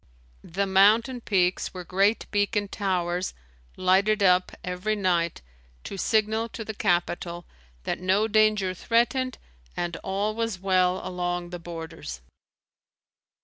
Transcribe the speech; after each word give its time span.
The 0.43 0.65
mountain 0.65 1.21
peaks 1.21 1.75
were 1.75 1.83
great 1.83 2.25
beacon 2.31 2.69
towers 2.69 3.35
lighted 3.77 4.23
up 4.23 4.51
every 4.63 4.95
night 4.95 5.43
to 5.83 5.95
signal 5.95 6.49
to 6.49 6.65
the 6.65 6.73
capital 6.73 7.45
that 7.83 7.99
no 7.99 8.27
danger 8.27 8.73
threatened 8.73 9.37
and 9.77 9.95
all 9.97 10.33
was 10.33 10.57
well 10.59 11.01
along 11.07 11.51
the 11.51 11.59
borders. 11.59 12.21